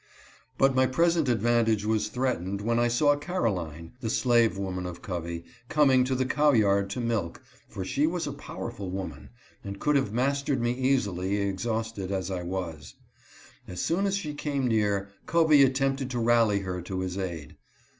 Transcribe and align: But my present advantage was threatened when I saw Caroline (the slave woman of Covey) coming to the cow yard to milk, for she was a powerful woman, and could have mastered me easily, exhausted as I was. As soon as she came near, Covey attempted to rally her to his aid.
But 0.57 0.73
my 0.73 0.87
present 0.87 1.29
advantage 1.29 1.85
was 1.85 2.07
threatened 2.07 2.59
when 2.59 2.79
I 2.79 2.87
saw 2.87 3.15
Caroline 3.15 3.91
(the 3.99 4.09
slave 4.09 4.57
woman 4.57 4.87
of 4.87 5.03
Covey) 5.03 5.43
coming 5.69 6.03
to 6.05 6.15
the 6.15 6.25
cow 6.25 6.53
yard 6.53 6.89
to 6.89 6.99
milk, 6.99 7.43
for 7.69 7.85
she 7.85 8.07
was 8.07 8.25
a 8.25 8.33
powerful 8.33 8.89
woman, 8.89 9.29
and 9.63 9.79
could 9.79 9.95
have 9.95 10.11
mastered 10.11 10.59
me 10.59 10.71
easily, 10.73 11.37
exhausted 11.37 12.11
as 12.11 12.31
I 12.31 12.41
was. 12.41 12.95
As 13.67 13.79
soon 13.79 14.07
as 14.07 14.17
she 14.17 14.33
came 14.33 14.67
near, 14.67 15.07
Covey 15.27 15.61
attempted 15.63 16.09
to 16.09 16.19
rally 16.19 16.61
her 16.61 16.81
to 16.81 17.01
his 17.01 17.15
aid. 17.19 17.55